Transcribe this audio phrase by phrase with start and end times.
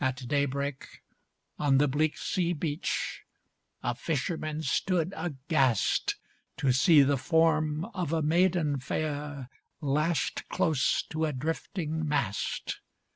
[0.00, 1.02] At daybreak,
[1.56, 3.22] on the bleak sea beach,
[3.80, 6.16] A fisherman stood aghast,
[6.56, 9.48] To see the form of a maiden fair,
[9.80, 12.80] Lashed close to a drifting mast.